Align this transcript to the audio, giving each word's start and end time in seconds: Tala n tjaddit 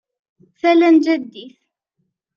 Tala 0.59 0.89
n 0.95 0.97
tjaddit 1.03 1.55